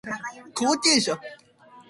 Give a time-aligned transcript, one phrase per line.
[0.55, 1.19] 後継者